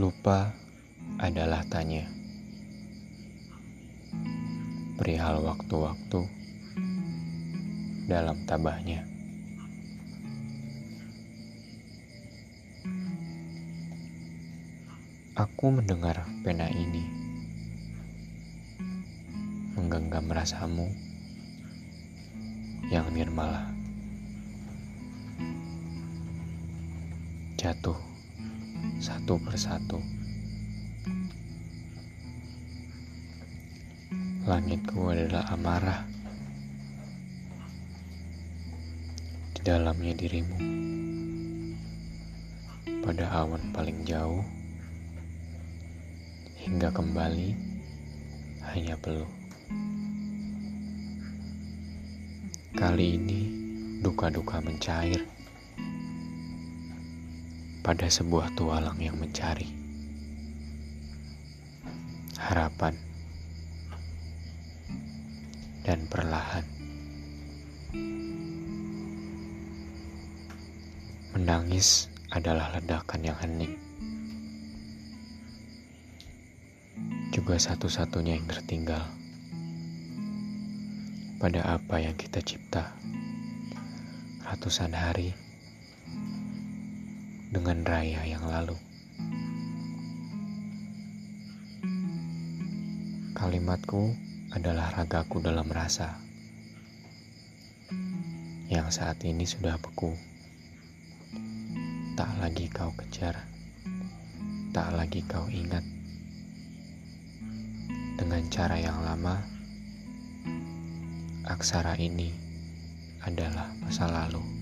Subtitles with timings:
[0.00, 0.56] Lupa
[1.20, 2.08] adalah tanya
[4.96, 6.24] perihal waktu-waktu
[8.08, 9.04] dalam tabahnya.
[15.36, 17.04] Aku mendengar pena ini
[19.76, 20.88] menggenggam rasamu
[22.88, 23.68] yang nirmala.
[27.60, 28.09] Jatuh
[29.00, 29.96] satu persatu.
[34.44, 36.04] Langitku adalah amarah.
[39.56, 40.58] Di dalamnya dirimu.
[43.00, 44.44] Pada awan paling jauh.
[46.60, 47.56] Hingga kembali
[48.72, 49.30] hanya peluh.
[52.76, 53.40] Kali ini
[54.00, 55.39] duka-duka mencair
[57.80, 59.68] pada sebuah tualang yang mencari.
[62.40, 62.96] Harapan
[65.84, 66.64] dan perlahan
[71.32, 73.74] menangis adalah ledakan yang hening.
[77.32, 79.06] Juga satu-satunya yang tertinggal
[81.40, 82.92] pada apa yang kita cipta
[84.44, 85.32] ratusan hari
[87.50, 88.78] dengan raya yang lalu.
[93.34, 94.14] Kalimatku
[94.54, 96.14] adalah ragaku dalam rasa
[98.70, 100.14] yang saat ini sudah beku.
[102.14, 103.34] Tak lagi kau kejar,
[104.70, 105.82] tak lagi kau ingat.
[108.14, 109.42] Dengan cara yang lama,
[111.50, 112.30] aksara ini
[113.26, 114.59] adalah masa lalu.